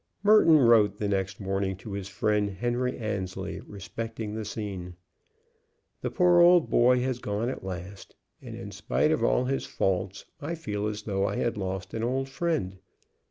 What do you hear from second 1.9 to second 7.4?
his friend Henry Annesley respecting the scene. "The poor old boy has